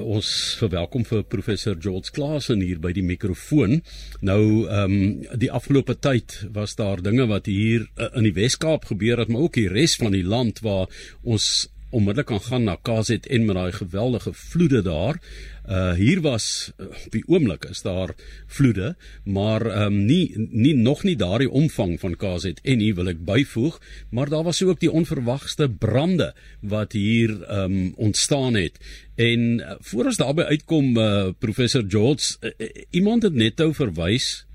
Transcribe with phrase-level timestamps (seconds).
[0.00, 3.80] ons verwelkom vir professor George Klasen hier by die mikrofoon.
[4.20, 8.88] Nou ehm um, die afgelope tyd was daar dinge wat hier uh, in die Wes-Kaap
[8.90, 10.88] gebeur het, maar ook die res van die land waar
[11.22, 15.20] ons onmiddellik kan gaan na KZN met daai geweldige vloede daar.
[15.68, 18.14] Uh hier was uh, op die oomblik is daar
[18.46, 18.94] vloede,
[19.24, 23.80] maar ehm um, nie nie nog nie daardie omvang van KZN nie wil ek byvoeg,
[24.10, 28.80] maar daar was ook die onverwagte brande wat hier ehm um, ontstaan het.
[29.14, 33.74] En uh, voor ons daarby uitkom uh, professor George, uh, uh, iemand het net ou
[33.74, 34.46] verwys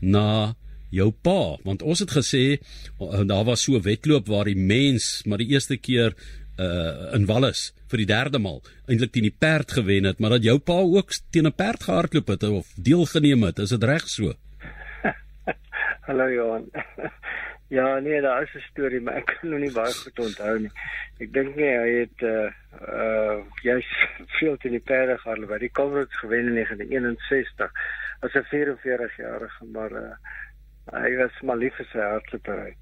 [0.00, 0.56] na
[0.90, 5.22] jou pa want ons het gesê uh, daar was so 'n wedloop waar die mens
[5.24, 6.14] maar die eerste keer
[6.58, 10.44] uh, in Wallis vir die derde maal eintlik teen die perd gewen het, maar dat
[10.44, 14.34] jou pa ook teen 'n perd gehardloop het of deelgeneem het, is dit reg so?
[16.08, 16.70] Hallo Johan.
[17.78, 20.72] ja, nee, daar is 'n storie, maar ek kan nog nie baie goed onthou nie.
[21.18, 22.50] Ek dink nie hy het uh
[22.88, 23.88] uh jy's
[24.38, 25.60] veel teen die perde gehardloop.
[25.60, 27.72] Hy kom het gewen in 1961
[28.20, 30.14] as 'n 44 jarige, maar uh
[30.92, 32.76] hy was maar lief vir sy hardloopry.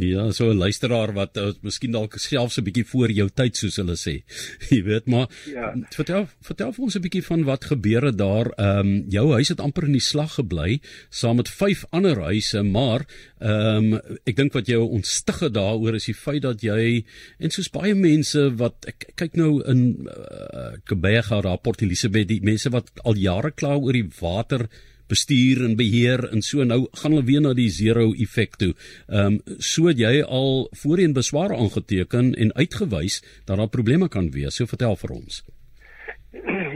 [0.00, 3.76] Ja, so 'n luisteraar wat uh, miskien dalk selfs 'n bietjie voor jou tyd soos
[3.76, 4.22] hulle sê.
[4.72, 5.74] Jy weet maar ja.
[5.92, 8.52] vertel vertel vir ons 'n bietjie van wat gebeur het daar.
[8.56, 12.62] Ehm um, jou huis het amper in die slag gebly saam met vyf ander huise,
[12.62, 13.06] maar
[13.40, 17.04] ehm um, ek dink wat jou ontstig het daaroor is die feit dat jy
[17.38, 22.40] en soos baie mense wat ek kyk nou in uh, Kebega daar Port Elizabeth, die
[22.42, 24.68] mense wat al jare kla oor die water
[25.10, 28.72] bestuur en beheer en so nou gaan hulle weer na die zero effek toe.
[29.08, 34.30] Ehm um, so het jy al voorheen beswaar aangeteken en uitgewys dat daar probleme kan
[34.30, 34.56] wees.
[34.56, 35.42] So vertel vir ons.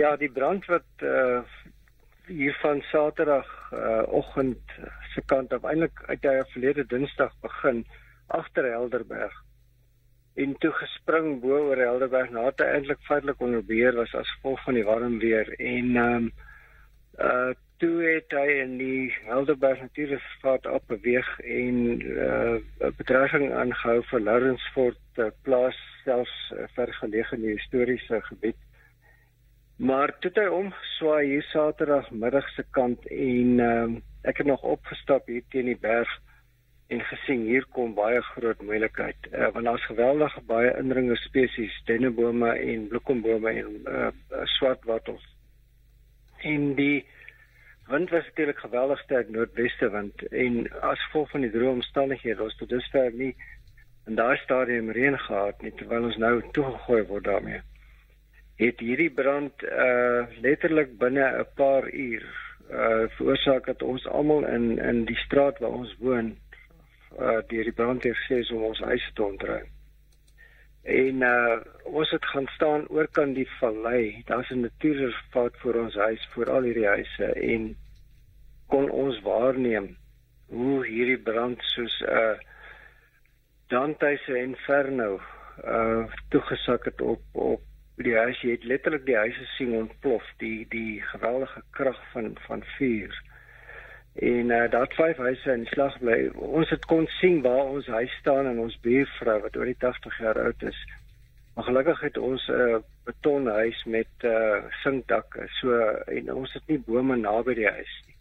[0.00, 1.42] Ja, die brand wat uh
[2.30, 4.74] hier van Saterdag uh oggend
[5.14, 7.84] se kant af eintlik uit die verlede Dinsdag begin
[8.26, 9.34] agter Helderberg
[10.38, 14.62] en toe gespring bo oor Helderberg na te eintlik feitelik onder beheer was as gevolg
[14.66, 16.30] van die warm weer en ehm um,
[17.18, 22.56] uh toe het hy in die Helderberg Natuurreservaat op beweeg en uh,
[22.88, 28.58] 'n bedreiging aangehou vir Lawrenceford uh, plaas selfs uh, vergelege in die historiese gebied.
[29.76, 33.86] Maar toe hy omswaai hier Saterdagmiddag se kant en uh,
[34.28, 36.10] ek het nog opgestap hier teen die berg
[36.92, 42.52] en gesien hier kom baie groot moeilikheid uh, want daar's geweldige baie indringer spesies dennebome
[42.58, 44.12] en bloekombome en uh,
[44.58, 45.24] swartwattels.
[46.42, 47.06] En die
[47.90, 52.54] wind was natuurlik geweldig sterk noordweste wind en as gevolg van die droë omstandighede was
[52.58, 53.32] tot dusver nie
[54.06, 57.58] in daai stadium reën gehad nie terwyl ons nou toegegooi word daarmee.
[58.62, 62.24] Het hierdie brand uh letterlik binne 'n paar uur
[62.70, 66.32] uh veroorsaak dat ons almal in in die straat waar ons woon
[67.18, 69.66] uh deur die brand het gesê om ons huise te ontruim.
[70.82, 74.22] En uh ons het gaan staan oorkant die vallei.
[74.26, 77.76] Daar's 'n natuurreservaat voor ons huis voor al hierdie huise en
[78.72, 79.90] kon ons waarneem
[80.50, 82.38] hoe hierdie brand soos 'n uh,
[83.70, 85.20] Dante se Inferno
[85.64, 87.62] uh toegesak het op op
[87.96, 92.64] die huis jy het letterlik die huise sien ontplof die die geweldige krag van van
[92.76, 93.14] vuur
[94.12, 96.30] En uh, daar het vyf huise in slag bly.
[96.34, 100.18] Ons het kon sien waar ons huis staan en ons buurvrou wat oor die 80
[100.18, 100.80] jaar oud is.
[101.54, 105.46] Maar gelukkig het ons 'n uh, betonhuis met 'n uh, sinkdakke.
[105.60, 108.16] So en ons het nie bome naby die huis nie.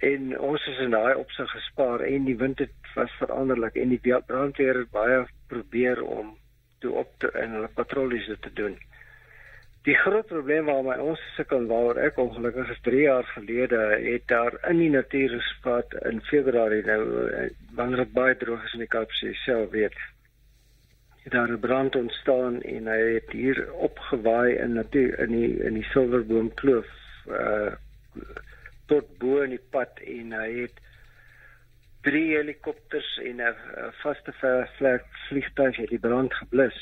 [0.00, 4.00] En ons is in daai opsig gespaar en die wind het was veranderlik en die
[4.26, 6.36] brandweer het baie probeer om
[6.80, 8.78] toe op te en hulle patrollies te doen.
[9.88, 14.56] Die groot probleem waarmee ons sukkel waaroor ek ongelukkig is 3 jaar gelede het daar
[14.70, 17.46] in die natuurreservaat in Februarie nou eh,
[17.76, 19.96] wanneer dit baie droog is in die Kaapse self weet
[21.24, 25.74] het daar 'n brand ontstaan en hy het hier opgewaai in natuur in die in
[25.80, 26.88] die Silverboom kloof
[27.28, 27.72] uh
[28.90, 30.80] tot bo in die pad en hy het
[32.06, 36.80] drie helikopters en 'n vaste vlieg vliegtuig het die brand geblus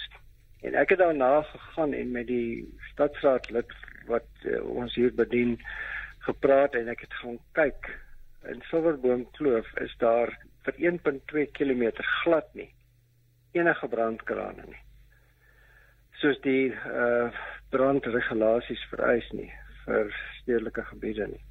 [0.60, 3.72] En ek het daarna gegaan en met die stadsraad lid
[4.06, 5.58] wat uh, ons hier bedien
[6.26, 7.90] gepraat en ek het gaan kyk
[8.50, 10.32] in Silverboom Kloof is daar
[10.66, 11.84] vir 1.2 km
[12.22, 12.70] glad nie
[13.56, 14.82] enige brandkrane nie.
[16.20, 17.30] Soos die uh
[17.68, 19.50] brandregulasies vereis nie
[19.84, 20.08] vir
[20.38, 21.42] stedelike gebiede nie.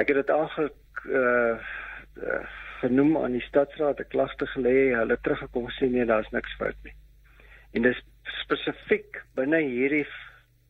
[0.00, 1.56] Ek het dit aangelik uh,
[2.16, 2.42] uh
[2.82, 6.94] genoem aan die stadsraad, 'n klagte gelê, hulle teruggekom sê nee, daar's niks fout nie.
[7.78, 8.00] En dis
[8.42, 10.06] spesifiek binne hierdie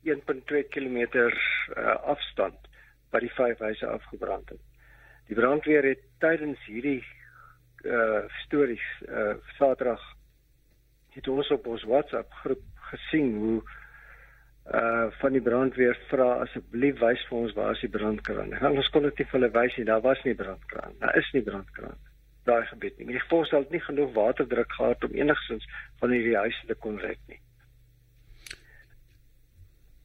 [0.04, 2.68] 1.2 km uh, afstand
[3.10, 4.60] wat die vyf huise afgebrand het.
[5.30, 7.00] Die brandweer het tydens hierdie
[7.82, 10.02] uh stories uh Saterdag
[11.16, 13.62] het ons op ons WhatsApp groep gesien hoe
[14.70, 18.54] uh van die brandweer vra asseblief wys vir ons waar is die brandkraan.
[18.70, 19.86] Ons kon dit nie vir hulle wys nie.
[19.90, 20.98] Daar was nie brandkraan.
[21.00, 21.98] Daar is nie brandkraan.
[22.46, 23.06] Daai gebied nie.
[23.06, 25.66] Die voorstel het nie genoeg waterdruk gehad om enigsins
[26.00, 27.40] van hierdie huise te kon red nie.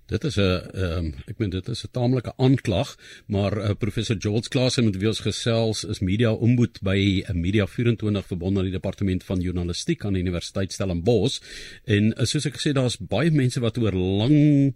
[0.07, 2.95] Dit is 'n ehm um, ek meen dit is 'n taamlike aanklag,
[3.27, 7.67] maar uh, professor George Klaas met wie ons gesels is media omboed by uh, Media
[7.67, 11.41] 24 verbonde aan die departement van journalistiek aan die Universiteit Stellenbosch
[11.83, 14.73] en uh, soos ek gesê daar's baie mense wat oor lang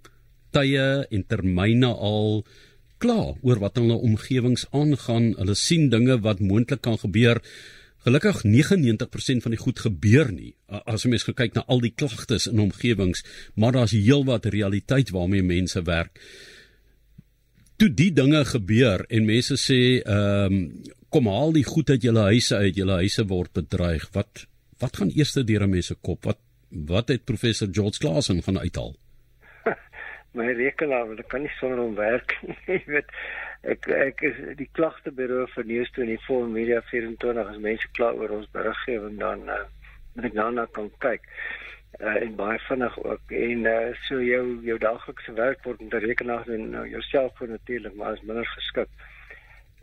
[0.51, 2.43] tye en termyne al
[2.97, 5.33] kla oor wat hulle omgewings aangaan.
[5.39, 7.39] Hulle sien dinge wat moontlik kan gebeur.
[8.01, 10.55] Gelukkig 99% van die goed gebeur nie.
[10.89, 13.21] As jy mens kyk na al die klagtes in omgewings,
[13.53, 16.17] maar daar's heelwat realiteit waarmee mense werk.
[17.77, 20.65] Toe die dinge gebeur en mense sê, ehm, um,
[21.11, 24.07] kom haal die goed uit julle huise uit, julle huise word bedreig.
[24.15, 24.47] Wat
[24.81, 26.25] wat gaan eers deur mense kop?
[26.25, 26.39] Wat
[26.71, 28.95] wat het professor George Klasen gaan uithaal?
[30.37, 32.55] My rekenaar, ek kan nie sonder hom werk nie.
[32.71, 33.11] Jy weet
[33.61, 39.19] ek ek is die klagtebureau vir News24 Media 24 as mense kla oor ons beriggewing
[39.21, 39.65] dan uh,
[40.15, 41.27] moet ek daarna kan kyk.
[41.99, 43.33] Uh, en baie vinnig ook.
[43.37, 47.95] En uh, so jou jou daglikse werk word met rekenaar en uh, jou selfoon natuurlik
[47.99, 48.89] maar is minder geskik.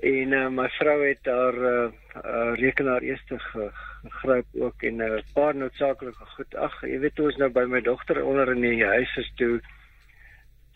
[0.08, 1.88] En uh, my vrou het haar uh,
[2.25, 6.54] uh, rekenaar eers gegryp ook en 'n uh, paar noodsaaklike goed.
[6.54, 9.60] Ag jy weet ons nou by my dogter onder in die huis is toe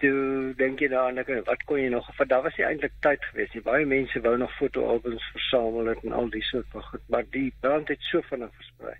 [0.03, 3.23] toe dink jy daaraan ek wat kon jy nog vir daar was nie eintlik tyd
[3.31, 3.63] gewees nie.
[3.67, 7.51] Baie mense wou nog fotoalbums versamel het en al die soort van goed maar die
[7.65, 8.97] brand het so vinnig versprei.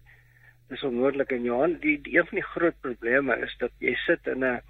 [0.71, 1.35] Dis onmoontlik.
[1.35, 4.61] En Johan die, die een van die groot probleme is dat jy sit in 'n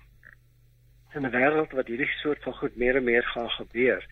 [1.14, 4.06] in 'n wêreld wat hierdie soort van goed meer en meer gaan gebeur.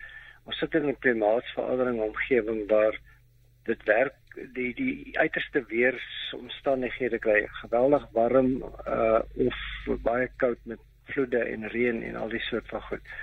[0.45, 2.99] Ons sit in 'n klimaatsverandering omgewing waar
[3.65, 4.15] dit werk
[4.53, 9.59] die die uiterste weeromstandighede kry geweldig warm uh of
[10.03, 10.79] baie koud met
[11.11, 13.13] vloede en reën en al die soort van goed.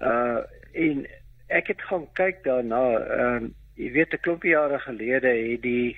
[0.00, 0.42] Uh
[0.76, 1.06] en
[1.48, 5.96] ek het gaan kyk daarna, ehm uh, jy weet 'n klompie jare gelede het die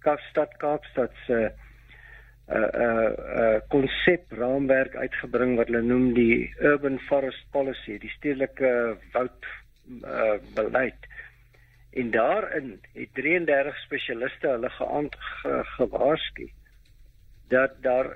[0.00, 1.50] Kaapstad Kaapstad se
[2.50, 3.10] uh uh
[3.40, 9.46] uh konsep raamwerk uitgebring wat hulle noem die Urban Forest Policy, die stedelike woud
[10.02, 11.06] uh beleid.
[11.90, 16.50] En daarin het 33 spesialiste hulle geaand ge, gewaarsku
[17.48, 18.10] dat daar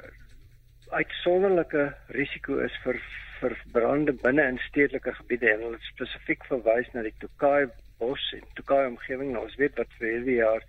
[0.95, 3.01] uitsonderlike risiko is vir
[3.41, 7.67] vir brande binne in stedelike gebiede en hulle spesifiek verwys na die Tokai
[8.01, 9.33] bos en Tokai omgewing.
[9.35, 10.65] Nou ons weet wat vir hierdie jaar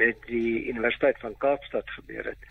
[0.00, 2.48] met die Universiteit van Kaapstad gebeur het.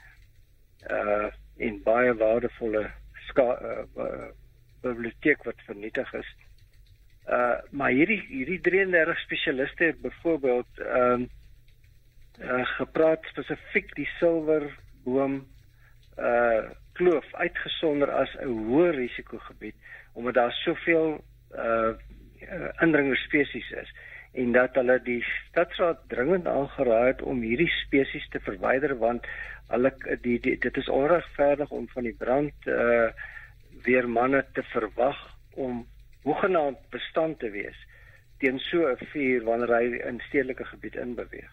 [0.90, 1.30] Uh
[1.60, 2.86] in baie waardevolle
[3.28, 4.30] ska uh, uh
[4.80, 6.30] biblioteek wat vernietig is.
[7.28, 11.30] Uh maar hierdie hierdie 33 spesialiste het byvoorbeeld ehm um,
[12.40, 15.42] uh gepraat spesifiek die silwerboom
[16.16, 16.70] uh
[17.00, 19.76] kloof uitgesonder as 'n hoë risikogebied
[20.14, 21.20] omdat daar soveel
[21.56, 21.92] uh
[22.84, 23.90] indringer spesies is
[24.32, 29.28] en dat hulle die stadsraad dringend aangeraai het om hierdie spesies te verwyder want
[29.74, 29.92] hulle
[30.22, 33.10] die, die dit is onregverdig om van die brand uh
[33.84, 35.20] weer manne te verwag
[35.56, 35.86] om
[36.24, 37.80] hoegenaamd bestand te wees
[38.40, 41.52] teen so 'n vuur wanneer hy in stedelike gebied inbeweeg.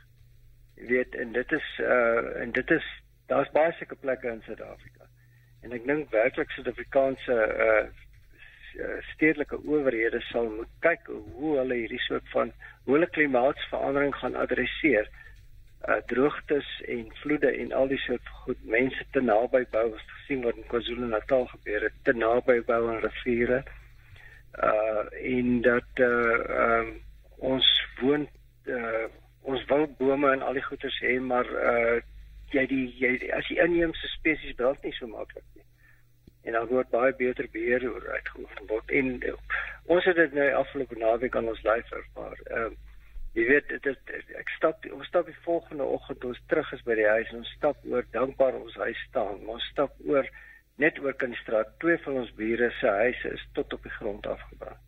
[0.76, 2.86] Jy weet en dit is uh en dit is
[3.26, 5.05] daar's baie sulke plekke in Suid-Afrika.
[5.66, 7.36] En ek dink werklik Suid-Afrikaanse
[7.66, 7.86] uh
[9.08, 12.50] stedelike owerhede sal moet kyk hoe hulle hierdie soort van
[12.84, 15.08] hoe hulle klimaatsverandering gaan adresseer.
[15.88, 20.44] Uh droogtes en vloede en al die soort goed mense te naby bou as gesien
[20.44, 23.62] word in KwaZulu-Natal gebeur het te naby bou aan riviere.
[24.70, 25.02] Uh
[25.34, 26.92] en dat uh um
[27.54, 28.28] ons woon
[28.70, 29.06] uh
[29.42, 31.96] ons wil bome en al die goeders hê maar uh
[32.54, 35.64] jy die jy as die inheemse spesies brand nie so maklik nie.
[36.46, 39.36] En dan word baie beter beheer oor uitgeoefen word en uh,
[39.96, 42.42] ons het dit nou afgelope naweek aan ons lyf ervaar.
[42.50, 42.82] Ehm uh,
[43.36, 46.94] jy weet dit is ek stap ons stap die volgende oggend ons terug is by
[46.96, 49.42] die huis en ons stap oor dankbaar ons huis staan.
[49.56, 50.30] Ons stap oor
[50.80, 53.96] net oor kan die straat twee van ons bure se huise is tot op die
[53.98, 54.85] grond afgebrand.